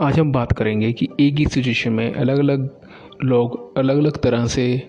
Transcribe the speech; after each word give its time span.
आज 0.00 0.18
हम 0.18 0.32
बात 0.32 0.52
करेंगे 0.52 0.92
कि 0.92 1.08
एक 1.20 1.34
ही 1.34 1.44
सिचुएशन 1.46 1.92
में 1.92 2.14
अलग 2.14 2.38
अलग 2.38 2.80
लोग 3.24 3.78
अलग 3.78 3.98
अलग 3.98 4.16
तरह 4.16 4.46
से 4.46 4.82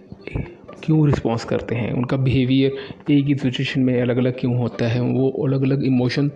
क्यों 0.83 1.07
रिस्पॉन्स 1.07 1.45
करते 1.45 1.75
हैं? 1.75 1.93
उनका 1.93 2.17
बिहेवियर 2.17 2.71
एक 3.13 3.25
ही 3.25 3.35
सिचुएशन 3.35 3.81
में 3.81 4.01
अलग 4.01 4.17
अलग 4.17 4.39
क्यों 4.39 4.57
होता 4.57 4.87
है? 4.87 5.01
वो 5.01 5.29
अलग 5.47 5.61
अलग 5.61 5.83
इमोशन 5.83 6.27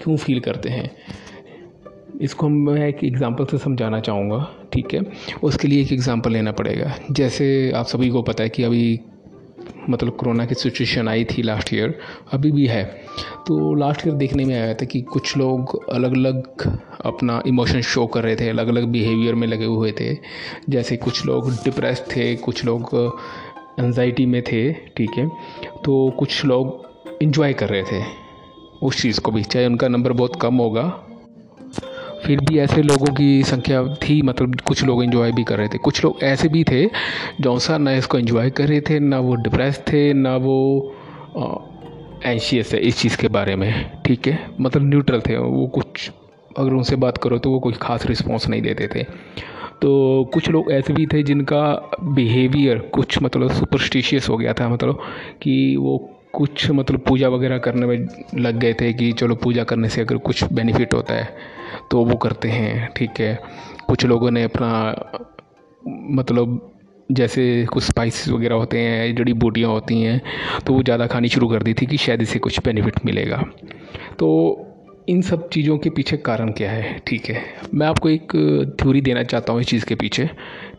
क्यों 0.00 0.16
फील 0.16 0.40
करते 0.40 0.68
हैं? 0.68 0.90
इसको 2.20 2.48
मैं 2.48 2.88
एक 2.88 3.04
एग्ज़ाम्पल 3.04 3.44
से 3.44 3.58
समझाना 3.58 4.00
चाहूँगा, 4.00 4.50
ठीक 4.72 4.94
है? 4.94 5.00
उसके 5.42 5.68
लिए 5.68 5.82
एक 5.82 5.92
एग्ज़ाम्पल 5.92 6.32
लेना 6.32 6.52
पड़ेगा। 6.52 6.94
जैसे 7.10 7.72
आप 7.72 7.86
सभी 7.86 8.10
को 8.10 8.22
पता 8.22 8.42
है 8.42 8.48
कि 8.48 8.62
अभी 8.62 9.00
मतलब 9.90 10.16
कोरोना 10.16 10.44
की 10.46 10.54
सिचुएशन 10.54 11.08
आई 11.08 11.24
थी 11.24 11.42
लास्ट 11.42 11.72
ईयर 11.74 11.98
अभी 12.32 12.50
भी 12.52 12.66
है। 12.66 12.84
तो 13.46 13.74
लास्ट 13.74 14.06
ईयर 14.06 14.16
देखने 14.16 14.44
में 14.44 14.54
आया 14.54 14.74
था 14.74 14.84
कि 14.84 15.00
कुछ 15.02 15.36
लोग 15.36 15.88
अलग 15.92 16.16
अलग 16.16 16.60
अपना 17.04 17.42
इमोशन 17.46 17.80
शो 17.80 18.06
कर 18.06 18.22
रहे 18.22 18.36
थे 18.36 18.48
अलग 18.48 18.68
अलग 18.68 18.84
बिहेवियर 18.84 19.34
में 19.34 19.46
लगे 19.48 19.64
हुए 19.64 19.92
थे। 20.00 20.14
जैसे 20.68 20.96
कुछ 20.96 21.24
लोग 21.26 21.50
डिप्रेस 21.54 22.04
थे, 22.16 22.34
कुछ 22.36 22.64
लोग 22.64 22.94
एनजाइटी 23.80 24.26
में 24.26 24.42
थे, 24.42 24.72
ठीक 24.72 25.10
है? 25.18 25.28
तो 25.84 26.10
कुछ 26.18 26.44
लोग 26.44 27.18
इन्जॉय 27.22 27.52
कर 27.52 27.68
रहे 27.68 27.82
थे 27.82 28.02
उस 28.82 29.02
चीज़ 29.02 29.20
को 29.20 29.32
भी, 29.32 29.42
चाहे 29.42 29.66
उनका 29.66 29.88
नंबर 29.88 30.12
बहुत 30.12 30.40
कम 30.40 30.54
होगा 30.54 30.82
फिर 32.24 32.40
भी 32.40 32.58
ऐसे 32.58 32.82
लोगों 32.82 33.12
की 33.14 33.42
संख्या 33.42 33.82
थी 34.02 34.20
मतलब 34.22 34.60
कुछ 34.60 34.84
लोग 34.84 35.02
इन्जॉय 35.04 35.32
भी 35.32 35.44
कर 35.44 35.58
रहे 35.58 35.68
थे। 35.68 35.78
कुछ 35.78 36.04
लोग 36.04 36.22
ऐसे 36.22 36.48
भी 36.48 36.64
थे 36.64 36.84
जो 37.40 37.58
सा 37.58 37.78
ना 37.78 37.92
इसको 37.92 38.18
इन्जॉय 38.18 38.50
कर 38.50 38.68
रहे 38.68 38.80
थे, 38.80 38.98
ना 39.00 39.18
वो 39.18 39.34
डिप्रेस 39.36 39.82
थे, 39.88 40.12
ना 40.12 40.36
वो 40.36 40.58
एंशियस 42.26 42.72
है 42.74 42.80
इस 42.80 42.98
चीज़ 42.98 43.16
के 43.16 43.28
बारे 43.28 43.56
में, 43.56 43.90
ठीक 44.06 44.26
है? 44.28 44.38
मतलब 44.60 44.82
न्यूट्रल 44.82 45.20
थे, 45.20 45.36
वो 45.36 45.66
कुछ, 45.74 46.10
अगर 46.58 46.72
उनसे 46.72 46.96
बात 46.96 47.18
करो 47.18 47.38
तो 47.38 47.50
वो 47.50 47.58
कोई 47.60 47.72
ख़ास 47.82 48.06
रिस्पॉन्स 48.06 48.48
नहीं 48.48 48.62
देते 48.62 48.88
थे। 48.94 49.02
तो 49.82 50.30
कुछ 50.34 50.48
लोग 50.50 50.70
ऐसे 50.72 50.92
भी 50.92 51.06
थे 51.06 51.22
जिनका 51.22 51.62
बिहेवियर 52.02 52.78
कुछ 52.94 53.22
मतलब 53.22 53.52
सुपरस्टिशियस 53.52 54.28
हो 54.28 54.36
गया 54.36 54.52
था 54.52 54.68
मतलब 54.68 55.00
कि 55.42 55.54
वो 55.76 55.98
कुछ 56.34 56.70
मतलब 56.70 57.00
पूजा 57.06 57.28
वगैरह 57.28 57.58
करने 57.58 57.86
में 57.86 58.06
लग 58.36 58.58
गए 58.58 58.74
थे 58.74 58.92
कि 58.92 59.12
चलो 59.12 59.34
पूजा 59.34 59.64
करने 59.64 59.88
से 59.88 60.00
अगर 60.00 60.16
कुछ 60.18 60.44
बेनिफिट 60.52 60.94
होता 60.94 61.14
है 61.14 61.36
तो 61.90 62.04
वो 62.04 62.16
करते 62.16 62.48
हैं, 62.48 62.88
ठीक 62.96 63.20
है। 63.20 63.38
कुछ 63.86 64.04
लोगों 64.06 64.30
ने 64.30 64.42
अपना 64.44 64.70
मतलब 66.12 66.70
जैसे 67.08 67.64
कुछ 67.66 67.82
स्पाइसेस 67.84 68.28
वगैरह 68.28 68.54
होते 68.54 68.78
हैं, 68.78 69.14
जड़ी 69.16 69.32
बूटियाँ 69.34 69.70
होती 69.70 70.00
हैं 70.02 70.20
तो 70.66 70.74
वो 70.74 70.82
ज़्यादा 70.82 71.06
खानी 71.06 71.28
शुरू 71.28 71.48
कर 71.48 71.62
दी 71.62 71.74
थी 71.74 71.86
कि 71.86 71.96
शायद 71.96 72.22
इसे 72.22 72.38
कुछ 72.38 72.60
बेनिफिट 72.64 73.04
मिलेगा। 73.06 73.42
तो 74.18 74.30
इन 75.08 75.20
सब 75.22 75.48
चीज़ों 75.48 75.76
के 75.78 75.90
पीछे 75.90 76.16
कारण 76.16 76.50
क्या 76.50 76.70
है, 76.70 76.98
ठीक 77.06 77.26
है। 77.26 77.42
मैं 77.74 77.86
आपको 77.86 78.08
एक 78.08 78.32
थ्योरी 78.80 79.00
देना 79.00 79.22
चाहता 79.22 79.52
हूँ 79.52 79.60
इस 79.60 79.66
चीज़ 79.66 79.84
के 79.84 79.94
पीछे, 79.94 80.28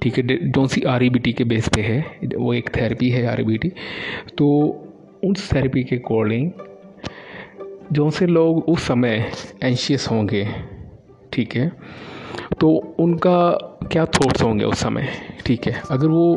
ठीक 0.02 0.18
है। 0.18 0.38
जो 0.52 0.66
सी 0.68 0.82
आर 0.84 1.08
के 1.30 1.44
बेस 1.44 1.70
पे 1.76 1.82
है, 1.82 2.00
वो 2.36 2.54
एक 2.54 2.70
थेरेपी 2.76 3.10
है 3.10 3.26
आर 3.28 3.44
तो 4.38 4.48
उस 5.24 5.54
थेरेपी 5.54 5.84
के 5.84 5.96
अकॉर्डिंग 5.96 6.52
जो 7.92 8.10
से 8.10 8.28
लोग 8.28 8.64
उस 8.70 8.88
समय 8.88 9.32
एंशियस 9.64 10.08
होंगे, 10.12 10.48
ठीक 11.34 11.56
है? 11.56 11.72
तो 12.60 12.96
उनका 13.00 13.52
क्या 13.92 14.06
थॉट्स 14.06 14.44
होंगे 14.44 14.66
उस 14.66 14.80
समय, 14.80 15.08
ठीक 15.46 15.68
है? 15.68 15.82
अगर 15.92 16.08
वो 16.08 16.36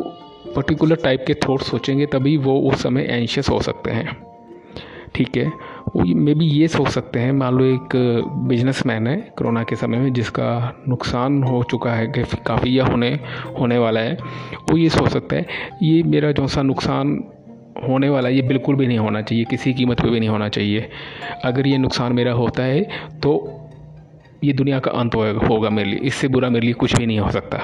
पर्टिकुलर 0.55 0.95
टाइप 0.95 1.23
के 1.27 1.33
थॉट्स 1.33 1.69
सोचेंगे, 1.71 2.05
तभी 2.05 2.37
वो 2.37 2.59
उस 2.59 2.83
समय 2.83 3.01
एंशियस 3.01 3.49
हो 3.49 3.59
सकते 3.61 3.91
हैं, 3.91 4.17
ठीक 5.15 5.37
है? 5.37 5.45
वो 5.95 6.15
मे 6.15 6.33
बी 6.33 6.45
ये 6.45 6.67
सोच 6.67 6.87
सकते 6.87 7.19
हैं, 7.19 7.31
मान 7.31 7.53
लो 7.53 7.65
एक 7.65 7.89
बिजनेसमैन 8.47 9.07
है 9.07 9.33
कोरोना 9.37 9.63
के 9.63 9.75
समय 9.75 9.97
में, 9.97 10.13
जिसका 10.13 10.81
नुकसान 10.87 11.43
हो 11.43 11.63
चुका 11.63 11.93
है, 11.93 12.07
काफ़ी 12.47 12.79
या 12.79 12.85
होने 12.85 13.19
होने 13.59 13.77
वाला 13.77 13.99
है, 13.99 14.17
वो 14.71 14.77
ये 14.77 14.89
सोच 14.89 15.09
सकता 15.09 15.35
है, 15.35 15.47
ये 15.83 16.03
मेरा 16.03 16.31
जो 16.31 16.47
सा 16.47 16.61
नुकसान 16.61 17.23
होने 17.81 18.09
वाला 18.09 18.29
ये 18.29 18.41
बिल्कुल 18.43 18.75
भी 18.75 18.87
नहीं 18.87 18.97
होना 18.99 19.21
चाहिए, 19.21 19.43
किसी 19.45 19.73
कीमत 19.73 20.01
पे 20.01 20.09
भी 20.09 20.19
नहीं 20.19 20.29
होना 20.29 20.49
चाहिए। 20.49 20.89
अगर 21.45 21.67
ये 21.67 21.77
नुकसान 21.77 22.13
मेरा 22.13 22.31
होता 22.33 22.63
है 22.63 22.81
तो 23.19 23.31
ये 24.43 24.53
दुनिया 24.53 24.79
का 24.79 24.91
अंत 24.93 25.15
होगा 25.15 25.69
मेरे 25.69 25.89
लिए। 25.89 25.99
इससे 25.99 26.27
बुरा 26.27 26.49
मेरे 26.49 26.65
लिए 26.65 26.73
कुछ 26.75 26.95
भी 26.97 27.05
नहीं 27.05 27.19
हो 27.19 27.31
सकता। 27.31 27.57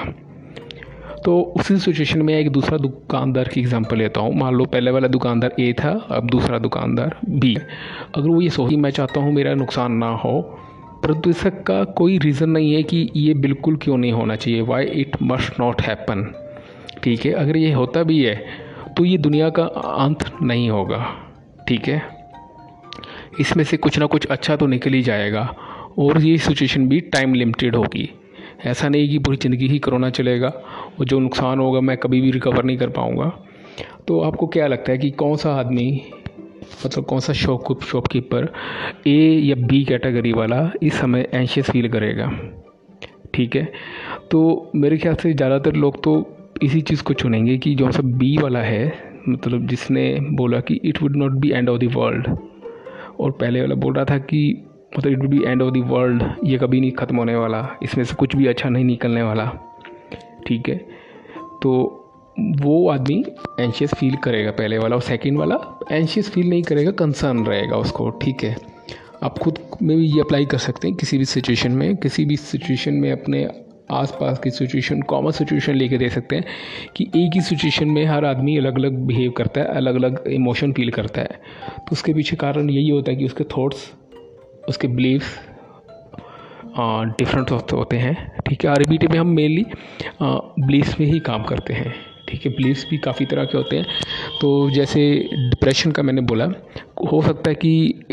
तो 1.24 1.40
उसी 1.58 1.76
सिचुएशन 1.78 2.22
में 2.22 2.32
एक 2.34 2.50
दूसरा 2.50 2.76
दुकानदार 2.78 3.48
की 3.48 3.60
एग्जांपल 3.60 3.96
लेता 3.98 4.20
हूँ। 4.20 4.34
मान 4.34 4.54
लो 4.54 4.64
पहले 4.64 4.90
वाला 4.90 5.08
दुकानदार 5.08 5.54
ए 5.60 5.72
था, 5.74 5.90
अब 6.10 6.28
दूसरा 6.30 6.58
दुकानदार 6.58 7.16
बी 7.26 7.54
अगर 8.16 8.28
वो 8.28 8.40
ये 8.40 8.50
सोची 8.50 8.76
मैं 8.76 8.90
चाहता 8.90 9.20
हूँ 9.20 9.32
मेरा 9.32 9.54
नुकसान 9.54 9.92
ना 9.94 10.10
हो 10.14 10.40
परंतु 11.02 11.30
इसका 11.30 11.82
कोई 11.96 12.18
रीज़न 12.18 12.50
नहीं 12.50 12.72
है 12.74 12.82
कि 12.82 13.08
ये 13.16 13.34
बिल्कुल 13.36 13.76
क्यों 13.76 13.96
नहीं 13.96 14.12
होना 14.12 14.36
चाहिए। 14.36 14.60
Why 14.62 14.84
it 14.94 15.16
must 15.22 15.60
not 15.60 15.82
happen 15.82 16.24
ठीक 17.02 17.24
है, 17.26 17.32
अगर 17.32 17.56
ये 17.56 17.72
होता 17.72 18.02
भी 18.02 18.22
है 18.22 18.34
तो 18.96 19.04
ये 19.04 19.16
दुनिया 19.18 19.48
का 19.50 19.64
अंत 19.64 20.24
नहीं 20.42 20.68
होगा, 20.70 20.98
ठीक 21.68 21.88
है? 21.88 22.02
इसमें 23.40 23.64
से 23.64 23.76
कुछ 23.76 23.98
ना 23.98 24.06
कुछ 24.06 24.26
अच्छा 24.26 24.56
तो 24.56 24.66
निकल 24.66 24.92
ही 24.92 25.02
जाएगा, 25.02 25.42
और 25.98 26.20
ये 26.20 26.36
सिचुएशन 26.38 26.86
भी 26.88 27.00
टाइम 27.12 27.34
लिमिटेड 27.34 27.76
होगी। 27.76 28.08
ऐसा 28.66 28.88
नहीं 28.88 29.08
कि 29.08 29.18
पूरी 29.18 29.36
ज़िंदगी 29.36 29.66
ही 29.68 29.78
कोरोना 29.78 30.10
चलेगा, 30.10 30.48
और 30.48 31.04
जो 31.04 31.18
नुकसान 31.18 31.60
होगा 31.60 31.80
मैं 31.80 31.96
कभी 31.96 32.20
भी 32.20 32.30
रिकवर 32.30 32.64
नहीं 32.64 32.76
कर 32.78 32.90
पाऊँगा। 32.90 33.32
तो 34.08 34.20
आपको 34.20 34.46
क्या 34.46 34.66
लगता 34.66 34.92
है 34.92 34.98
कि 34.98 35.10
कौन 35.12 35.36
सा 35.36 35.54
आदमी 35.54 35.90
मतलब 36.86 37.04
कौन 37.04 37.20
सा 37.20 37.32
शॉप 37.32 37.82
शॉपकीपर 37.82 38.52
ए 39.06 39.18
या 39.42 39.54
बी 39.58 39.84
कैटेगरी 39.84 40.32
वाला 40.32 40.70
इस 40.82 40.94
समय 40.94 41.28
एंशियस 41.34 41.70
फील 41.70 41.88
करेगा? 41.88 42.30
ठीक 43.34 43.56
है? 43.56 43.64
तो 44.30 44.70
मेरे 44.74 44.98
ख्याल 44.98 45.14
से 45.14 45.32
ज़्यादातर 45.32 45.74
लोग 45.74 46.02
तो 46.04 46.14
इसी 46.62 46.80
चीज़ 46.80 47.02
को 47.02 47.14
चुनेंगे 47.14 47.56
कि 47.58 47.74
जो 47.74 47.90
सब 47.92 48.12
बी 48.18 48.36
वाला 48.36 48.60
है 48.60 48.92
मतलब 49.28 49.66
जिसने 49.66 50.18
बोला 50.30 50.60
कि 50.60 50.80
it 50.84 51.02
would 51.02 51.16
not 51.16 51.32
be 51.32 51.50
end 51.50 51.68
of 51.68 51.78
the 51.78 51.92
world 51.94 52.28
और 53.20 53.30
पहले 53.30 53.60
वाला 53.60 53.74
बोल 53.74 53.94
रहा 53.94 54.04
था 54.04 54.18
कि 54.18 54.40
मतलब 54.98 55.12
it 55.12 55.18
would 55.18 55.28
be 55.28 55.42
end 55.46 55.62
of 55.62 55.74
the 55.74 55.82
world 55.86 56.22
ये 56.44 56.58
कभी 56.58 56.80
नहीं 56.80 56.90
ख़त्म 56.90 57.16
होने 57.16 57.36
वाला, 57.36 57.68
इसमें 57.82 58.04
से 58.04 58.14
कुछ 58.14 58.36
भी 58.36 58.46
अच्छा 58.46 58.68
नहीं 58.68 58.84
निकलने 58.84 59.22
वाला, 59.22 59.50
ठीक 60.46 60.68
है? 60.68 60.76
तो 61.62 62.02
वो 62.38 62.88
आदमी 62.88 63.24
एंशियस 63.60 63.94
फील 63.94 64.14
करेगा 64.14 64.50
पहले 64.50 64.78
वाला 64.78 64.96
और 64.96 65.02
सेकंड 65.02 65.38
वाला 65.38 65.58
एंशियस 65.92 66.30
फील 66.30 66.48
नहीं 66.48 66.62
करेगा 66.62 66.90
कंसर्न 66.90 67.44
रहेगा 67.46 67.76
उसको, 67.76 68.10
ठीक 68.10 68.44
है? 68.44 68.56
आप 69.22 69.38
खुद 69.38 69.58
में 69.82 69.96
भी 69.96 70.04
ये 70.04 70.20
अप्लाई 70.20 70.44
कर 70.44 70.58
सकते 70.58 70.88
हैं, 70.88 70.96
किसी 70.96 71.18
भी 71.18 71.24
सिचुएशन 71.24 71.72
में, 71.72 71.96
किसी 71.96 72.24
भी 72.24 72.36
सिचुएशन 72.36 72.94
में 72.94 73.12
अपने 73.12 73.48
आसपास 73.90 74.38
की 74.38 74.50
सिचुएशन 74.50 75.02
कॉमन 75.02 75.30
सिचुएशन 75.30 75.74
लेके 75.74 75.98
दे 75.98 76.08
सकते 76.08 76.36
हैं 76.36 76.44
कि 76.96 77.04
एक 77.16 77.34
ही 77.34 77.40
सिचुएशन 77.40 77.88
में 77.88 78.04
हर 78.06 78.24
आदमी 78.24 78.56
अलग 78.58 78.78
अलग 78.78 78.96
बिहेव 79.06 79.30
करता 79.30 79.60
है 79.60 79.66
अलग 79.76 79.94
अलग 79.94 80.22
इमोशन 80.28 80.72
फील 80.72 80.90
करता 80.90 81.20
है। 81.20 81.40
तो 81.76 81.92
उसके 81.92 82.14
पीछे 82.14 82.36
कारण 82.36 82.70
यही 82.70 82.88
होता 82.88 83.10
है 83.10 83.16
कि 83.16 83.24
उसके 83.24 83.44
थॉट्स 83.56 83.92
उसके 84.68 84.88
बिलीव्स 84.88 85.38
डिफरेंट 87.18 87.50
होते 87.50 87.96
हैं। 87.96 88.14
ठीक 88.48 88.64
है 88.64 88.70
आर 88.70 88.82
में 88.90 89.18
हम 89.18 89.26
मेनली 89.26 89.64
बिलीव्स 90.22 90.98
में 91.00 91.06
ही 91.06 91.18
काम 91.20 91.42
करते 91.44 91.74
हैं। 91.74 91.94
ठीक 92.28 92.46
है 92.46 92.52
बिलीव्स 92.52 92.86
भी 92.90 92.98
काफ़ी 92.98 93.26
तरह 93.26 93.44
के 93.44 93.58
होते 93.58 93.76
हैं। 93.76 93.86
तो 94.40 94.70
जैसे 94.70 95.08
डिप्रेशन 95.34 95.90
का 95.90 96.02
मैंने 96.02 96.20
बोला, 96.22 96.44
हो 97.12 97.22
सकता 97.22 97.50
है 97.50 97.54
कि 97.54 98.04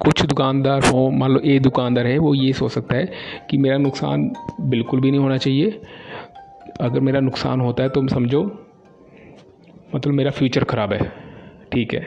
कुछ 0.00 0.24
दुकानदार 0.24 0.84
हो, 0.84 1.10
मान 1.10 1.30
लो 1.30 1.40
ए 1.40 1.58
दुकानदार 1.58 2.06
है, 2.06 2.16
वो 2.18 2.34
ये 2.34 2.52
सोच 2.52 2.70
सकता 2.72 2.96
है 2.96 3.12
कि 3.50 3.58
मेरा 3.58 3.76
नुकसान 3.78 4.30
बिल्कुल 4.62 5.00
भी 5.00 5.10
नहीं 5.10 5.20
होना 5.20 5.36
चाहिए। 5.38 5.80
अगर 6.80 7.00
मेरा 7.00 7.20
नुकसान 7.20 7.60
होता 7.60 7.82
है 7.82 7.88
तो 7.88 8.06
समझो 8.08 8.42
मतलब 9.94 10.12
मेरा 10.14 10.30
फ्यूचर 10.30 10.64
ख़राब 10.64 10.92
है, 10.92 11.12
ठीक 11.72 11.94
है। 11.94 12.00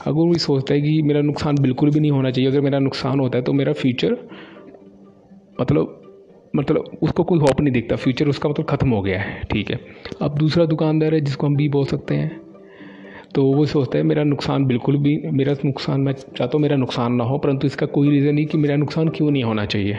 अगर 0.00 0.12
वो 0.12 0.34
सोचता 0.38 0.74
है 0.74 0.80
कि 0.80 1.00
मेरा 1.02 1.20
नुकसान 1.22 1.58
बिल्कुल 1.60 1.90
भी 1.90 2.00
नहीं 2.00 2.10
होना 2.10 2.30
चाहिए, 2.30 2.50
अगर 2.50 2.60
मेरा 2.60 2.78
नुकसान 2.78 3.20
होता 3.20 3.38
है 3.38 3.44
तो 3.44 3.52
मेरा 3.52 3.72
फ्यूचर 3.74 4.16
मतलब 5.60 6.00
मतलब 6.54 6.98
उसको 7.02 7.24
कोई 7.24 7.38
होप 7.38 7.60
नहीं 7.60 7.72
दिखता, 7.72 7.96
फ्यूचर 7.96 8.28
उसका 8.28 8.48
मतलब 8.48 8.66
ख़त्म 8.66 8.88
हो 8.90 9.00
गया 9.02 9.20
है, 9.20 9.42
ठीक 9.42 9.70
है। 9.70 9.78
अब 10.22 10.38
दूसरा 10.38 10.64
दुकानदार 10.66 11.14
है 11.14 11.20
जिसको 11.20 11.46
हम 11.46 11.56
भी 11.56 11.68
बोल 11.68 11.84
सकते 11.86 12.14
हैं 12.14 12.40
तो 13.34 13.44
वो 13.44 13.64
सोचता 13.66 13.98
है, 13.98 14.04
मेरा 14.04 14.22
नुकसान 14.24 14.64
बिल्कुल 14.64 14.96
भी, 14.96 15.16
मेरा 15.26 15.54
नुकसान, 15.64 16.00
मैं 16.00 16.12
चाहता 16.12 16.50
हूँ 16.54 16.60
मेरा 16.62 16.76
नुकसान 16.76 17.14
ना 17.14 17.24
हो, 17.24 17.38
परंतु 17.38 17.66
इसका 17.66 17.86
कोई 17.88 18.10
रीज़न 18.10 18.34
नहीं 18.34 18.46
कि 18.46 18.58
मेरा 18.58 18.76
नुकसान 18.76 19.08
क्यों 19.08 19.30
नहीं 19.30 19.44
होना 19.44 19.64
चाहिए। 19.66 19.98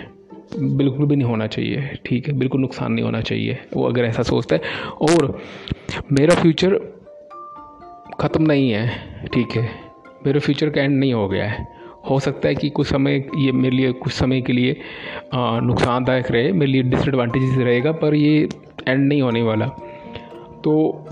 बिल्कुल 0.57 1.05
भी 1.05 1.15
नहीं 1.15 1.27
होना 1.27 1.47
चाहिए, 1.47 1.89
ठीक 2.05 2.27
है, 2.27 2.33
बिल्कुल 2.33 2.61
नुकसान 2.61 2.91
नहीं 2.93 3.05
होना 3.05 3.21
चाहिए, 3.21 3.57
वो 3.75 3.83
अगर 3.83 4.05
ऐसा 4.05 4.23
सोचता 4.23 4.55
है। 4.55 4.61
और 5.01 5.39
मेरा 6.11 6.35
फ्यूचर 6.35 6.75
ख़त्म 8.21 8.43
नहीं 8.43 8.69
है, 8.71 8.87
ठीक 9.33 9.57
है, 9.57 9.69
मेरे 10.25 10.39
फ्यूचर 10.39 10.69
का 10.69 10.81
एंड 10.81 10.97
नहीं 10.99 11.13
हो 11.13 11.27
गया 11.29 11.45
है। 11.45 11.67
हो 12.09 12.19
सकता 12.19 12.47
है 12.47 12.55
कि 12.55 12.69
कुछ 12.69 12.87
समय 12.87 13.23
ये 13.37 13.51
मेरे 13.51 13.75
लिए, 13.75 13.91
कुछ 13.93 14.11
समय 14.13 14.41
के 14.41 14.53
लिए 14.53 14.75
नुकसानदायक 15.33 16.31
रहे, 16.31 16.51
मेरे 16.51 16.71
लिए 16.71 16.83
डिसएडवांटेजेस 16.83 17.57
रहेगा, 17.57 17.91
पर 17.93 18.15
ये 18.15 18.47
एंड 18.87 19.07
नहीं 19.07 19.21
होने 19.21 19.41
वाला। 19.41 19.65
तो 20.63 21.05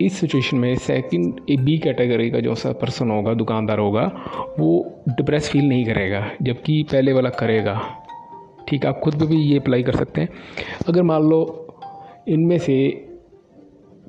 इस 0.00 0.20
सिचुएशन 0.20 0.56
में 0.56 0.76
सेकंड 0.76 1.40
ए 1.50 1.56
बी 1.56 1.78
कैटेगरी 1.78 2.30
का 2.30 2.40
जो 2.40 2.54
सा 2.54 2.72
पर्सन 2.72 3.10
होगा, 3.10 3.34
दुकानदार 3.34 3.78
होगा, 3.78 4.12
वो 4.58 5.02
डिप्रेस 5.08 5.48
फील 5.48 5.68
नहीं 5.68 5.84
करेगा, 5.84 6.30
जबकि 6.42 6.82
पहले 6.82 7.12
वाला 7.12 7.30
करेगा। 7.30 7.98
ठीक 8.68 8.86
आप 8.86 9.00
खुद 9.04 9.14
पे 9.14 9.26
भी 9.26 9.36
ये 9.36 9.58
अप्लाई 9.58 9.82
कर 9.82 9.96
सकते 9.96 10.20
हैं। 10.20 10.28
अगर 10.88 11.02
मान 11.02 11.22
लो 11.22 11.66
इनमें 12.28 12.58
से 12.58 12.90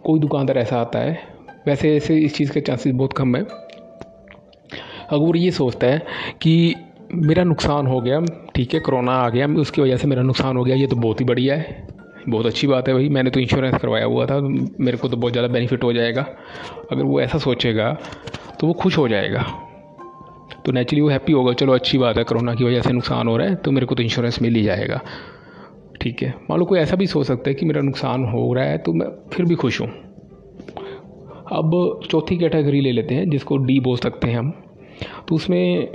कोई 0.05 0.19
दुकानदार 0.19 0.57
ऐसा 0.57 0.81
आता 0.81 0.99
है, 0.99 1.19
वैसे 1.67 1.95
ऐसे 1.95 2.17
इस 2.17 2.35
चीज़ 2.35 2.51
के 2.51 2.61
चांसेस 2.61 2.93
बहुत 2.93 3.13
कम 3.13 3.35
है। 3.35 3.41
अगर 5.09 5.17
वो 5.17 5.35
ये 5.35 5.51
सोचता 5.51 5.87
है 5.87 6.05
कि 6.41 6.75
मेरा 7.13 7.43
नुकसान 7.43 7.87
हो 7.87 8.01
गया, 8.01 8.21
ठीक 8.55 8.73
है, 8.73 8.79
कोरोना 8.79 9.11
आ 9.11 9.29
गया, 9.29 9.47
उसकी 9.47 9.81
वजह 9.81 9.97
से 9.97 10.07
मेरा 10.07 10.21
नुकसान 10.21 10.57
हो 10.57 10.63
गया, 10.63 10.75
ये 10.75 10.87
तो 10.87 10.95
बहुत 10.95 11.21
ही 11.21 11.25
बढ़िया 11.25 11.55
है। 11.55 11.92
बहुत 12.29 12.45
अच्छी 12.45 12.67
बात 12.67 12.87
है 12.87 12.93
भाई। 12.93 13.09
मैंने 13.09 13.29
तो 13.29 13.39
इंश्योरेंस 13.39 13.75
करवाया 13.75 14.05
हुआ 14.05 14.25
था, 14.25 14.39
मेरे 14.39 14.97
को 14.97 15.07
तो 15.07 15.17
बहुत 15.17 15.33
ज़्यादा 15.33 15.53
बेनिफिट 15.53 15.83
हो 15.83 15.91
जाएगा। 15.93 16.25
अगर 16.91 17.03
वो 17.03 17.19
ऐसा 17.21 17.37
सोचेगा 17.39 17.91
तो 18.59 18.67
वो 18.67 18.73
खुश 18.73 18.97
हो 18.97 19.07
जाएगा। 19.07 19.45
तो 20.65 20.71
नेचुरली 20.71 21.01
वो 21.01 21.09
हैप्पी 21.09 21.33
होगा, 21.33 21.53
चलो 21.53 21.73
अच्छी 21.73 21.97
बात 21.97 22.17
है, 22.17 22.23
कोरोना 22.23 22.53
की 22.55 22.63
वजह 22.63 22.81
से 22.81 22.91
नुकसान 22.91 23.27
हो 23.27 23.37
रहा 23.37 23.47
है 23.47 23.55
तो 23.55 23.71
मेरे 23.71 23.85
को 23.85 23.95
तो 23.95 24.03
इंश्योरेंस 24.03 24.41
मिल 24.41 24.55
ही 24.55 24.63
जाएगा। 24.63 25.01
ठीक 26.01 26.21
है। 26.23 26.33
मान 26.49 26.59
लो 26.59 26.65
कोई 26.65 26.79
ऐसा 26.79 26.95
भी 26.95 27.07
सोच 27.07 27.25
सकता 27.25 27.49
है 27.49 27.53
कि 27.55 27.65
मेरा 27.65 27.81
नुकसान 27.81 28.23
हो 28.25 28.53
रहा 28.53 28.65
है 28.65 28.77
तो 28.77 28.93
मैं 28.93 29.07
फिर 29.33 29.45
भी 29.45 29.55
खुश 29.55 29.79
हूँ। 29.81 29.87
अब 31.51 31.99
चौथी 32.09 32.37
कैटेगरी 32.37 32.81
ले 32.81 32.91
लेते 32.91 33.15
हैं, 33.15 33.29
जिसको 33.29 33.57
डी 33.57 33.79
बोल 33.79 33.97
सकते 33.97 34.27
हैं 34.27 34.37
हम। 34.37 34.51
तो 35.27 35.35
उसमें 35.35 35.87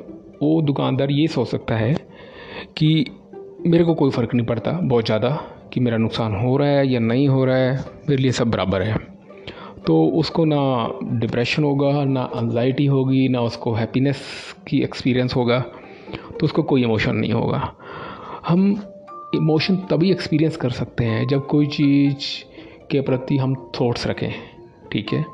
वो 0.42 0.60
दुकानदार 0.62 1.10
ये 1.10 1.26
सोच 1.26 1.48
सकता 1.48 1.76
है 1.76 1.94
कि 2.76 3.04
मेरे 3.66 3.84
को 3.84 3.94
कोई 3.94 4.10
फ़र्क 4.10 4.34
नहीं 4.34 4.46
पड़ता, 4.46 4.72
बहुत 4.72 5.04
ज़्यादा। 5.04 5.38
कि 5.72 5.80
मेरा 5.80 5.96
नुकसान 5.96 6.34
हो 6.36 6.56
रहा 6.56 6.68
है 6.68 6.86
या 6.88 7.00
नहीं 7.00 7.28
हो 7.28 7.44
रहा 7.44 7.56
है, 7.56 7.84
मेरे 8.08 8.22
लिए 8.22 8.32
सब 8.32 8.50
बराबर 8.50 8.82
है। 8.82 8.96
तो 9.86 10.04
उसको 10.14 10.44
ना 10.44 10.58
डिप्रेशन 11.20 11.64
होगा, 11.64 12.04
ना 12.04 12.28
एनजाइटी 12.36 12.86
होगी, 12.86 13.28
ना 13.28 13.40
उसको 13.40 13.72
हैप्पीनेस 13.72 14.22
की 14.68 14.80
एक्सपीरियंस 14.82 15.36
होगा 15.36 15.58
तो 16.10 16.44
उसको 16.44 16.62
कोई 16.62 16.82
इमोशन 16.82 17.16
नहीं 17.16 17.32
होगा। 17.32 17.72
हम 18.48 18.70
इमोशन 19.34 19.76
तभी 19.90 20.10
एक्सपीरियंस 20.10 20.56
कर 20.56 20.70
सकते 20.70 21.04
हैं 21.04 21.26
जब 21.28 21.46
कोई 21.46 21.66
चीज़ 21.66 22.26
के 22.90 23.00
प्रति 23.00 23.36
हम 23.36 23.54
थॉट्स 23.80 24.06
रखें, 24.06 24.32
ठीक 24.92 25.12
है? 25.12 25.24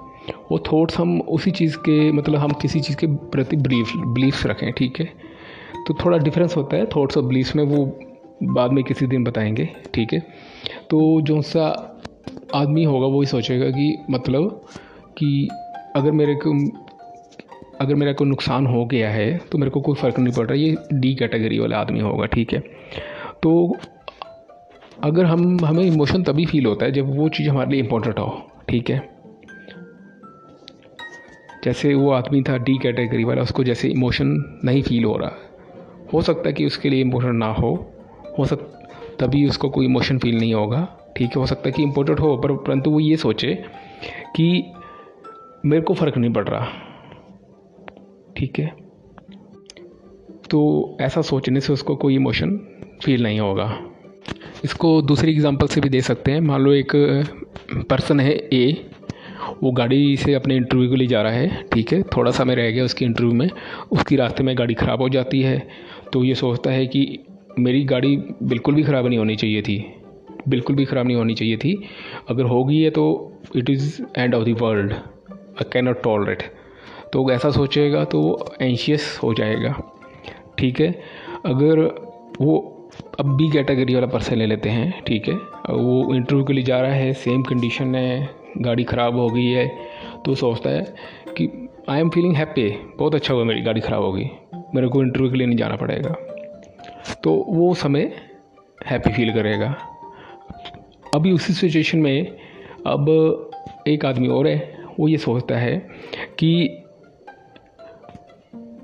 वो 0.50 0.58
थॉट्स 0.72 0.98
हम 0.98 1.20
उसी 1.20 1.50
चीज़ 1.50 1.76
के 1.78 2.10
मतलब 2.12 2.36
हम 2.36 2.52
किसी 2.52 2.80
चीज़ 2.80 2.96
के 2.96 3.06
प्रति 3.06 3.56
बिलीफ 3.56 3.92
बिलीफ्स 3.96 4.46
रखें, 4.46 4.72
ठीक 4.72 5.00
है? 5.00 5.06
तो 5.86 5.94
थोड़ा 5.94 6.18
डिफरेंस 6.18 6.56
होता 6.56 6.76
है 6.76 6.86
थॉट्स 6.86 7.16
और 7.16 7.24
बिलीफ्स 7.24 7.56
में, 7.56 7.64
वो 7.64 7.84
बाद 8.46 8.72
में 8.72 8.84
किसी 8.84 9.06
दिन 9.06 9.24
बताएँगे, 9.24 9.68
ठीक 9.94 10.12
है? 10.12 10.20
तो 10.90 11.20
जो 11.20 11.42
सा 11.42 11.90
आदमी 12.54 12.84
होगा 12.84 13.06
वो 13.06 13.20
ही 13.20 13.26
सोचेगा 13.26 13.70
कि 13.70 13.98
मतलब 14.10 14.64
कि 15.18 15.48
अगर 15.96 16.10
मेरे 16.10 16.34
को, 16.34 16.68
अगर 17.80 17.94
मेरा 17.94 18.12
कोई 18.12 18.28
नुकसान 18.28 18.66
हो 18.66 18.84
गया 18.86 19.10
है 19.10 19.38
तो 19.52 19.58
मेरे 19.58 19.70
को 19.70 19.80
कोई 19.80 19.94
फ़र्क 19.94 20.18
नहीं 20.18 20.34
पड़ 20.34 20.46
रहा, 20.46 20.54
ये 20.54 20.76
डी 20.92 21.14
कैटेगरी 21.14 21.58
वाला 21.58 21.78
आदमी 21.78 22.00
होगा, 22.00 22.26
ठीक 22.26 22.52
है? 22.52 22.60
तो 23.42 23.76
अगर 25.02 25.24
हम, 25.24 25.64
हमें 25.64 25.84
इमोशन 25.84 26.22
तभी 26.22 26.46
फील 26.46 26.66
होता 26.66 26.86
है 26.86 26.92
जब 26.92 27.16
वो 27.16 27.28
चीज़ 27.28 27.50
हमारे 27.50 27.70
लिए 27.70 27.80
इम्पोर्टेंट 27.80 28.18
हो, 28.18 28.50
ठीक 28.68 28.90
है? 28.90 29.14
जैसे 31.64 31.94
वो 31.94 32.10
आदमी 32.10 32.42
था 32.42 32.56
डी 32.56 32.78
कैटेगरी 32.78 33.24
वाला, 33.24 33.42
उसको 33.42 33.64
जैसे 33.64 33.88
इमोशन 33.88 34.60
नहीं 34.64 34.82
फील 34.82 35.04
हो 35.04 35.16
रहा। 35.16 35.32
हो 36.12 36.22
सकता 36.22 36.48
है 36.48 36.52
कि 36.52 36.66
उसके 36.66 36.88
लिए 36.88 37.00
इमोशन 37.00 37.36
ना 37.36 37.46
हो 37.46 37.93
हो 38.38 38.44
सक, 38.44 38.58
तभी 39.20 39.46
उसको 39.48 39.68
कोई 39.68 39.84
इमोशन 39.84 40.18
फील 40.18 40.38
नहीं 40.38 40.54
होगा। 40.54 40.86
ठीक 41.16 41.28
है, 41.28 41.40
हो 41.40 41.46
सकता 41.46 41.68
है 41.68 41.72
कि 41.72 41.82
इम्पोर्टेंट 41.82 42.20
हो, 42.20 42.36
पर 42.36 42.52
परंतु 42.56 42.90
वो 42.90 43.00
ये 43.00 43.16
सोचे 43.16 43.54
कि 44.36 44.64
मेरे 45.64 45.82
को 45.82 45.94
फ़र्क 45.94 46.16
नहीं 46.18 46.32
पड़ 46.32 46.48
रहा। 46.48 46.66
ठीक 48.36 48.58
है? 48.58 48.66
तो 50.50 50.96
ऐसा 51.00 51.22
सोचने 51.22 51.60
से 51.60 51.72
उसको 51.72 51.96
कोई 51.96 52.14
इमोशन 52.14 52.56
फील 53.04 53.22
नहीं 53.22 53.40
होगा। 53.40 53.72
इसको 54.64 55.00
दूसरी 55.02 55.32
एग्जांपल 55.32 55.66
से 55.66 55.80
भी 55.80 55.88
दे 55.88 56.00
सकते 56.00 56.32
हैं। 56.32 56.40
मान 56.40 56.60
लो 56.60 56.72
एक 56.72 56.92
पर्सन 57.90 58.20
है 58.20 58.32
ए 58.32 58.90
वो 59.62 59.70
गाड़ी 59.72 60.16
से 60.16 60.34
अपने 60.34 60.56
इंटरव्यू 60.56 60.90
के 60.90 60.96
लिए 60.96 61.06
जा 61.06 61.22
रहा 61.22 61.32
है। 61.32 61.62
ठीक 61.72 61.92
है, 61.92 62.02
थोड़ा 62.16 62.30
समय 62.30 62.54
रह 62.54 62.70
गया 62.70 62.84
उसकी 62.84 63.04
इंटरव्यू 63.04 63.34
में। 63.34 63.48
उसकी 63.92 64.16
रास्ते 64.16 64.42
में 64.42 64.56
गाड़ी 64.58 64.74
ख़राब 64.74 65.02
हो 65.02 65.08
जाती 65.08 65.42
है 65.42 65.66
तो 66.12 66.24
ये 66.24 66.34
सोचता 66.34 66.70
है 66.70 66.86
कि 66.86 67.04
मेरी 67.58 67.84
गाड़ी 67.84 68.16
बिल्कुल 68.42 68.74
भी 68.74 68.82
ख़राब 68.82 69.06
नहीं 69.06 69.18
होनी 69.18 69.36
चाहिए 69.36 69.62
थी। 69.62 69.78
बिल्कुल 70.48 70.76
भी 70.76 70.84
ख़राब 70.84 71.06
नहीं 71.06 71.16
होनी 71.16 71.34
चाहिए 71.34 71.56
थी। 71.56 71.74
अगर 72.28 72.44
हो 72.44 72.64
गई 72.64 72.80
है 72.80 72.90
तो 72.90 73.04
it 73.56 73.70
is 73.70 74.02
end 74.18 74.34
of 74.34 74.44
the 74.44 74.56
world 74.60 74.92
I 74.92 75.64
can 75.72 75.84
not 75.84 76.02
tolerate 76.02 76.42
तो 77.12 77.30
ऐसा 77.30 77.50
सोचेगा 77.50 78.04
तो 78.04 78.20
वो 78.20 78.54
एंशियस 78.60 79.18
हो 79.22 79.32
जाएगा। 79.34 79.74
ठीक 80.58 80.80
है? 80.80 80.90
अगर 81.46 81.80
वो 82.40 82.56
अब 83.20 83.36
बी 83.36 83.50
कैटेगरी 83.50 83.94
वाला 83.94 84.06
पर्सन 84.06 84.36
ले 84.36 84.46
लेते 84.46 84.68
हैं, 84.68 85.02
ठीक 85.06 85.28
है? 85.28 85.34
वो 85.70 86.14
इंटरव्यू 86.14 86.44
के 86.44 86.52
लिए 86.52 86.64
जा 86.64 86.80
रहा 86.80 86.92
है 86.92 87.12
सेम 87.14 87.42
कंडीशन 87.42 87.94
है, 87.94 88.28
गाड़ी 88.58 88.84
ख़राब 88.84 89.16
हो 89.16 89.28
गई 89.28 89.46
है 89.46 89.66
तो 90.24 90.34
सोचता 90.34 90.70
है 90.70 90.82
कि 91.38 91.48
आई 91.88 92.00
एम 92.00 92.10
फीलिंग 92.10 92.36
हैप्पी 92.36 92.68
बहुत 92.98 93.14
अच्छा 93.14 93.34
हुआ 93.34 93.44
मेरी 93.44 93.60
गाड़ी 93.62 93.80
ख़राब 93.80 94.02
हो 94.02 94.12
गई। 94.12 94.30
मेरे 94.74 94.88
को 94.88 95.02
इंटरव्यू 95.02 95.30
के 95.30 95.36
लिए 95.36 95.46
नहीं 95.46 95.58
जाना 95.58 95.76
पड़ेगा। 95.76 96.16
तो 97.24 97.32
वो 97.48 97.72
समय 97.74 98.12
हैप्पी 98.86 99.12
फील 99.12 99.32
करेगा। 99.32 99.74
अभी 101.14 101.32
उसी 101.32 101.52
सिचुएशन 101.52 101.98
में 101.98 102.36
अब 102.86 103.08
एक 103.88 104.04
आदमी 104.04 104.28
और 104.28 104.46
है, 104.46 104.56
वो 105.00 105.08
ये 105.08 105.18
सोचता 105.18 105.58
है 105.58 105.76
कि 106.38 106.80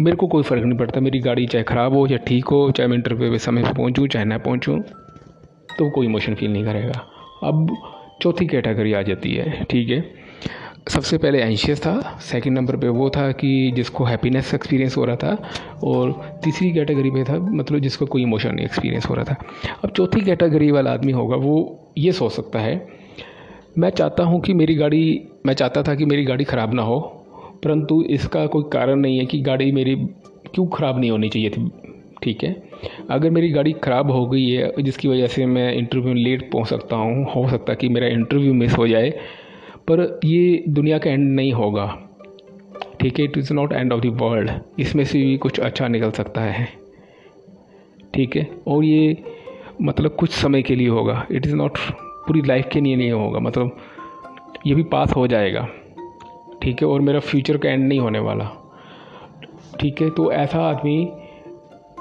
मेरे 0.01 0.17
को 0.17 0.27
कोई 0.27 0.43
फ़र्क 0.43 0.65
नहीं 0.65 0.79
पड़ता, 0.79 1.01
मेरी 1.01 1.19
गाड़ी 1.19 1.47
चाहे 1.47 1.65
ख़राब 1.65 1.95
हो 1.95 2.07
या 2.07 2.17
ठीक 2.19 2.45
हो, 2.45 2.71
चाहे 2.71 2.89
मैं 2.89 2.97
इंटरव्यू 2.97 3.31
पे 3.31 3.39
समय 3.39 3.63
पे 3.63 3.73
पहुँचूँ, 3.73 4.07
चाहे 4.09 4.25
ना 4.25 4.39
पहुँचूँ 4.39 4.79
तो 5.79 5.91
कोई 5.91 6.07
इमोशन 6.07 6.35
फील 6.35 6.53
नहीं 6.53 6.65
करेगा। 6.65 7.05
अब 7.45 7.77
चौथी 8.23 8.47
कैटेगरी 8.47 8.93
आ 8.93 9.03
जाती 9.03 9.35
है, 9.35 9.65
ठीक 9.65 9.89
है? 9.89 10.01
सबसे 10.87 11.19
पहले 11.19 11.41
एंशियस 11.41 11.81
था। 11.81 12.19
सेकंड 12.23 12.57
नंबर 12.59 12.77
पे 12.77 12.89
वो 12.89 13.09
था 13.11 13.31
कि 13.33 13.51
जिसको 13.77 14.05
हैप्पीनेस 14.05 14.53
एक्सपीरियंस 14.55 14.97
हो 14.97 15.05
रहा 15.05 15.17
था 15.17 15.37
और 15.85 16.13
तीसरी 16.45 16.71
कैटेगरी 16.73 17.11
पे 17.11 17.25
था 17.25 17.39
मतलब 17.41 17.79
जिसको 17.79 18.07
कोई 18.07 18.23
इमोशन 18.23 18.55
नहीं 18.55 18.67
एक्सपीरियंस 18.67 19.07
हो 19.07 19.15
रहा 19.15 19.25
था। 19.25 19.37
अब 19.85 19.91
चौथी 19.91 20.21
कैटेगरी 20.21 20.71
वाला 20.71 20.93
आदमी 20.93 21.13
होगा, 21.13 21.37
वो 21.37 21.93
ये 21.99 22.13
सोच 22.13 22.33
सकता 22.33 22.59
है, 22.59 22.87
मैं 23.79 23.91
चाहता 23.91 24.23
हूँ 24.23 24.41
कि 24.41 24.55
मेरी 24.55 24.75
गाड़ी, 24.75 25.29
मैं 25.47 25.55
चाहता 25.55 25.83
था 25.83 25.95
कि 25.95 26.05
मेरी 26.05 26.25
गाड़ी 26.25 26.45
ख़राब 26.45 26.75
ना 26.75 26.83
हो, 26.83 26.99
परंतु 27.65 28.03
इसका 28.11 28.47
कोई 28.47 28.65
कारण 28.73 29.01
नहीं 29.01 29.19
है 29.19 29.27
कि 29.27 29.41
गाड़ी 29.43 29.71
मेरी 29.73 29.95
क्यों 30.55 30.67
ख़राब 30.69 30.99
नहीं 31.01 31.11
होनी 31.11 31.29
चाहिए 31.29 31.51
थी, 31.51 31.71
ठीक 32.23 32.45
है? 32.45 32.55
अगर 33.11 33.31
मेरी 33.31 33.51
गाड़ी 33.51 33.73
ख़राब 33.85 34.11
हो 34.11 34.27
गई 34.27 34.47
है, 34.47 34.73
जिसकी 34.81 35.09
वजह 35.09 35.27
से 35.27 35.47
मैं 35.47 35.73
इंटरव्यू 35.75 36.15
लेट 36.15 36.51
पहुँच 36.53 36.67
सकता 36.67 36.97
हूँ, 36.97 37.25
हो 37.35 37.49
सकता 37.51 37.73
है 37.73 37.77
कि 37.77 37.89
मेरा 37.89 38.07
इंटरव्यू 38.09 38.55
मिस 38.55 38.77
हो 38.79 38.89
जाए 38.89 39.13
पर 39.91 40.21
ये 40.25 40.65
दुनिया 40.69 40.99
का 40.99 41.11
एंड 41.11 41.35
नहीं 41.35 41.53
होगा। 41.53 41.87
ठीक 43.01 43.19
है 43.19 43.25
it 43.25 43.39
is 43.39 43.53
not 43.55 43.73
end 43.73 43.93
of 43.93 44.01
the 44.01 44.07
world 44.21 44.51
इसमें 44.79 45.05
से 45.05 45.19
भी 45.19 45.37
कुछ 45.39 45.61
अच्छा 45.61 45.89
निकल 45.89 46.11
सकता 46.11 46.41
है। 46.43 46.69
ठीक 48.15 48.37
है, 48.37 48.49
और 48.67 48.85
ये 48.85 49.17
मतलब 49.83 50.17
कुछ 50.17 50.31
समय 50.31 50.63
के 50.63 50.75
लिए 50.75 50.89
होगा। 50.89 51.27
इट 51.31 51.47
इज़ 51.47 51.55
नॉट 51.57 51.79
पूरी 52.27 52.43
लाइफ 52.47 52.69
के 52.73 52.81
लिए 52.81 52.97
नहीं 52.97 53.13
होगा 53.13 53.41
मतलब 53.41 53.77
ये 54.67 54.75
भी 54.75 54.83
पास 54.85 55.13
हो 55.17 55.27
जाएगा। 55.27 55.67
ठीक 56.63 56.83
है, 56.83 56.89
और 56.89 57.01
मेरा 57.01 57.21
फ्यूचर 57.21 57.57
का 57.57 57.69
एंड 57.69 57.87
नहीं 57.89 58.01
होने 58.01 58.19
वाला। 58.19 58.51
ठीक 59.81 60.03
है 60.03 60.11
तो 60.11 60.31
ऐसा 60.33 60.61
आदमी 60.61 61.01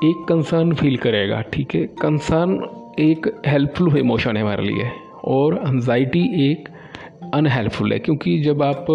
एक 0.03 0.25
कंसर्न 0.29 0.73
फील 0.73 0.97
करेगा। 0.97 1.41
ठीक 1.53 1.75
है 1.75 1.85
कंसर्न 2.01 2.59
एक 2.99 3.27
हेल्पफुल 3.45 3.97
इमोशन 3.97 4.37
है 4.37 4.43
हमारे 4.43 4.63
लिए, 4.63 4.89
और 5.25 5.61
एनजाइटी 5.67 6.51
एक 6.51 6.69
अनहेल्पफुल 7.33 7.93
है, 7.93 7.99
क्योंकि 7.99 8.39
जब 8.39 8.63
आप 8.63 8.85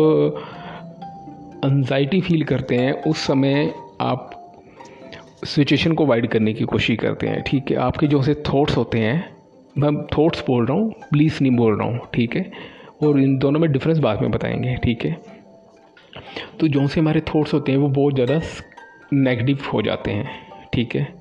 एनजाइटी 1.65 2.21
फील 2.21 2.45
करते 2.45 2.77
हैं, 2.77 2.93
उस 2.93 3.19
समय 3.19 3.75
आप 4.01 4.31
सिचुएशन 5.45 5.93
को 5.93 6.07
वाइड 6.07 6.29
करने 6.29 6.53
की 6.53 6.65
कोशिश 6.65 6.99
करते 6.99 7.27
हैं, 7.27 7.43
ठीक 7.43 7.71
है? 7.71 7.77
आपके 7.77 8.07
जो 8.07 8.23
से 8.23 8.35
थॉट्स 8.35 8.77
होते 8.77 8.99
हैं, 8.99 9.37
मैं 9.79 10.07
थॉट्स 10.07 10.45
बोल 10.47 10.67
रहा 10.67 10.77
हूँ 10.77 10.93
प्लीज़ 11.11 11.39
नहीं 11.43 11.57
बोल 11.57 11.79
रहा 11.79 11.89
हूँ, 11.89 12.01
ठीक 12.15 12.37
है? 12.37 12.53
और 13.03 13.21
इन 13.21 13.39
दोनों 13.39 13.61
में 13.61 13.73
डिफरेंस 13.73 13.99
बाद 13.99 14.21
में 14.21 14.31
बताएँगे, 14.31 14.77
ठीक 14.77 15.05
है? 15.05 15.17
तो 16.61 16.69
जो 16.69 16.89
से 16.89 17.01
हमारे 17.01 17.21
थॉट्स 17.21 17.55
होते 17.55 17.73
हैं, 17.73 17.79
वो 17.79 17.89
बहुत 17.89 18.15
ज़्यादा 18.15 18.41
नेगेटिव 19.13 19.59
हो 19.73 19.83
जाते 19.83 20.11
हैं, 20.11 20.31
ठीक 20.73 20.97
है? 20.97 21.15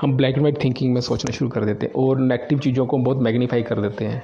हम 0.00 0.16
ब्लैक 0.16 0.34
एंड 0.34 0.42
वाइट 0.42 0.64
थिंकिंग 0.64 0.94
में 0.94 1.00
सोचना 1.00 1.32
शुरू 1.32 1.50
कर 1.50 1.64
देते 1.64 1.86
हैं 1.86 1.92
और 1.92 2.20
नेगेटिव 2.20 2.58
चीज़ों 2.58 2.86
को 2.86 2.98
बहुत 2.98 3.18
मैग्नीफाई 3.18 3.62
कर 3.62 3.80
देते 3.80 4.04
हैं। 4.04 4.22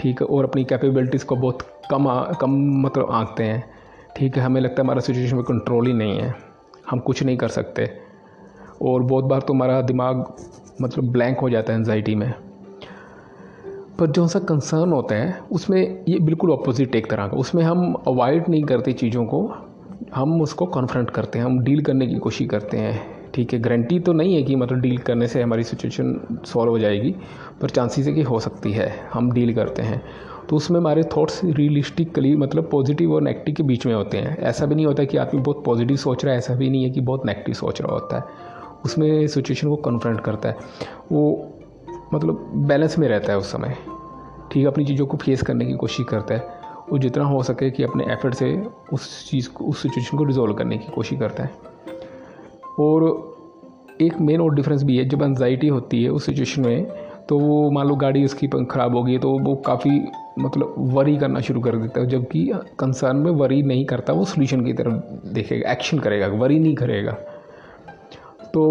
ठीक 0.00 0.20
है 0.22 0.26
और 0.26 0.44
अपनी 0.44 0.64
कैपेबिलिटीज़ 0.64 1.24
को 1.24 1.36
बहुत 1.36 1.62
कम 1.90 2.08
आ, 2.08 2.32
कम 2.32 2.50
मतलब 2.80 3.10
आंकते 3.10 3.44
हैं। 3.44 3.70
ठीक 4.16 4.36
है 4.36 4.42
हमें 4.42 4.60
लगता 4.60 4.82
है 4.82 4.84
हमारा 4.84 5.00
सिचुएशन 5.00 5.36
में 5.36 5.44
कंट्रोल 5.44 5.86
ही 5.86 5.92
नहीं 5.92 6.18
है। 6.18 6.34
हम 6.90 6.98
कुछ 6.98 7.22
नहीं 7.22 7.36
कर 7.36 7.48
सकते। 7.48 7.90
और 8.82 9.02
बहुत 9.02 9.24
बार 9.24 9.40
तो 9.40 9.54
हमारा 9.54 9.80
दिमाग 9.82 10.34
मतलब 10.82 11.04
ब्लैंक 11.04 11.38
हो 11.38 11.50
जाता 11.50 11.72
है 11.72 11.78
एनजाइटी 11.78 12.14
में। 12.14 12.34
पर 13.98 14.06
जो 14.06 14.28
सा 14.28 14.38
कंसर्न 14.38 14.92
होता 14.92 15.14
है 15.14 15.40
उसमें 15.52 16.04
ये 16.08 16.18
बिल्कुल 16.18 16.52
अपोजिट 16.52 16.96
एक 16.96 17.10
तरह 17.10 17.28
का 17.28 17.36
उसमें 17.36 17.62
हम 17.62 17.92
अवॉइड 17.92 18.48
नहीं 18.48 18.62
करते 18.64 18.92
चीज़ों 18.92 19.24
को। 19.24 19.54
हम 20.14 20.42
उसको 20.42 20.66
कॉन्फ्रंट 20.66 21.10
करते 21.10 21.38
हैं 21.38 21.46
हम 21.46 21.58
डील 21.60 21.82
करने 21.82 22.06
की 22.06 22.14
कोशिश 22.14 22.48
करते 22.48 22.78
हैं। 22.78 23.15
ठीक 23.36 23.52
है 23.52 23.58
गारंटी 23.58 24.00
तो 24.00 24.12
नहीं 24.12 24.34
है 24.34 24.42
कि 24.42 24.56
मतलब 24.56 24.80
डील 24.80 24.98
करने 24.98 25.26
से 25.26 25.42
हमारी 25.42 25.64
सिचुएशन 25.64 26.38
सॉल्व 26.44 26.70
हो 26.70 26.78
जाएगी, 26.78 27.14
पर 27.62 27.70
चांसेस 27.70 28.06
है 28.06 28.12
कि 28.12 28.22
हो 28.22 28.40
सकती 28.40 28.72
है, 28.72 29.08
हम 29.12 29.32
डील 29.32 29.54
करते 29.54 29.82
हैं। 29.82 30.02
तो 30.50 30.56
उसमें 30.56 30.80
हमारे 30.80 31.02
थॉट्स 31.02 31.40
रियलिस्टिकली 31.44 32.36
मतलब 32.36 32.68
पॉजिटिव 32.70 33.12
और 33.12 33.22
नेगेटिव 33.22 33.54
के 33.54 33.62
बीच 33.62 33.86
में 33.86 33.94
होते 33.94 34.18
हैं। 34.18 34.38
ऐसा 34.38 34.66
भी 34.66 34.74
नहीं 34.74 34.86
होता 34.86 35.04
कि 35.04 35.16
आदमी 35.16 35.40
बहुत 35.40 35.64
पॉजिटिव 35.64 35.96
सोच 35.96 36.24
रहा 36.24 36.32
है, 36.32 36.38
ऐसा 36.38 36.54
भी 36.54 36.70
नहीं 36.70 36.84
है 36.84 36.90
कि 36.90 37.00
बहुत 37.00 37.26
नेगेटिव 37.26 37.54
सोच 37.54 37.80
रहा 37.80 37.92
होता 37.92 38.16
है। 38.16 38.22
उसमें 38.84 39.26
सिचुएशन 39.26 39.68
को 39.68 39.76
कन्फ्रंट 39.76 40.20
करता 40.20 40.48
है। 40.48 40.56
वो 41.12 41.52
मतलब 42.14 42.52
बैलेंस 42.54 42.98
में 42.98 43.08
रहता 43.08 43.32
है 43.32 43.38
उस 43.38 43.52
समय। 43.52 43.76
ठीक 44.52 44.62
है, 44.62 44.66
अपनी 44.66 44.84
चीज़ों 44.84 45.06
को 45.06 45.16
फेस 45.16 45.42
करने 45.42 45.66
की 45.66 45.72
कोशिश 45.72 46.06
करता 46.08 46.34
है। 46.34 46.48
वो 46.92 46.98
जितना 46.98 47.24
हो 47.24 47.42
सके 47.42 47.70
कि 47.70 47.82
अपने 47.82 48.04
एफर्ट 48.04 48.34
से 48.34 48.62
उस 48.92 49.30
चीज़ 49.30 49.50
को, 49.50 49.64
उस 49.64 49.82
सिचुएशन 49.82 50.18
को 50.18 50.24
रिजोल्व 50.24 50.54
करने 50.54 50.78
की 50.78 50.92
कोशिश 50.92 51.18
करता 51.18 51.42
है। 51.42 51.75
और 52.78 53.04
एक 54.00 54.20
मेन 54.20 54.40
और 54.40 54.54
डिफरेंस 54.54 54.82
भी 54.82 54.96
है, 54.96 55.04
जब 55.04 55.22
एनजाइटी 55.22 55.68
होती 55.68 56.02
है 56.02 56.08
उस 56.10 56.26
सिचुएशन 56.26 56.62
में 56.62 57.06
तो 57.28 57.38
वो 57.38 57.70
मान 57.70 57.86
लो 57.88 57.94
गाड़ी 57.96 58.24
उसकी 58.24 58.48
ख़राब 58.48 58.96
हो 58.96 59.02
गई 59.04 59.18
तो 59.18 59.30
वो 59.38 59.54
काफ़ी 59.66 59.90
मतलब 60.38 60.74
वरी 60.94 61.16
करना 61.18 61.40
शुरू 61.40 61.60
कर 61.60 61.76
देता 61.76 62.00
है, 62.00 62.06
जबकि 62.06 62.50
कंसर्न 62.78 63.16
में 63.16 63.30
वरी 63.32 63.62
नहीं 63.62 63.84
करता, 63.84 64.12
वो 64.12 64.24
सोल्यूशन 64.24 64.64
की 64.64 64.72
तरफ़ 64.72 65.28
देखेगा 65.28 65.70
एक्शन 65.72 65.98
करेगा 65.98 66.26
वरी 66.34 66.58
नहीं 66.58 66.74
करेगा। 66.74 67.12
तो 68.54 68.62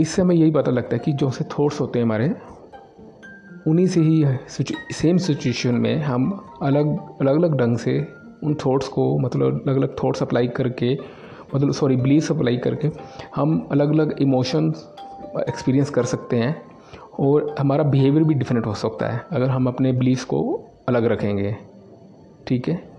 इससे 0.00 0.22
हमें 0.22 0.34
यही 0.36 0.50
पता 0.50 0.70
लगता 0.70 0.96
है 0.96 1.02
कि 1.04 1.12
जो 1.12 1.30
से 1.30 1.44
थॉट्स 1.58 1.80
होते 1.80 1.98
हैं 1.98 2.06
हमारे, 2.06 2.34
उन्हीं 3.66 3.86
से 3.86 4.00
ही 4.00 4.24
सेम 4.94 5.16
सिचुएशन 5.18 5.74
में 5.74 6.02
हम 6.02 6.30
अलग 6.62 6.96
अलग 7.20 7.36
अलग 7.36 7.56
ढंग 7.60 7.78
से 7.78 7.98
उन 8.44 8.54
थॉट्स 8.66 8.88
को 8.88 9.18
मतलब 9.18 9.62
अलग 9.66 9.76
अलग 9.76 9.96
थॉट्स 10.02 10.22
अप्लाई 10.22 10.48
करके 10.56 10.94
मतलब 11.56 11.72
सॉरी 11.72 11.96
बिलीव्स 11.96 12.30
अप्लाई 12.32 12.56
करके 12.56 12.90
हम 13.36 13.68
अलग 13.72 13.90
अलग 13.90 14.16
इमोशंस 14.22 14.88
एक्सपीरियंस 15.48 15.90
कर 15.90 16.04
सकते 16.04 16.36
हैं 16.36 16.62
और 17.20 17.54
हमारा 17.58 17.84
बिहेवियर 17.84 18.24
भी 18.24 18.34
डिफरेंट 18.34 18.66
हो 18.66 18.74
सकता 18.74 19.08
है, 19.08 19.24
अगर 19.32 19.48
हम 19.48 19.66
अपने 19.66 19.92
बिलीव्स 19.92 20.24
को 20.24 20.64
अलग 20.88 21.04
रखेंगे। 21.04 21.56
ठीक 22.46 22.68
है? 22.68 22.95